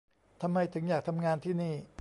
[0.41, 1.73] ทำไมถึงอยากทำงานที่นี่